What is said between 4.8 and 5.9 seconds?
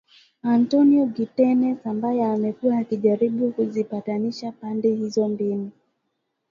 hizo mbili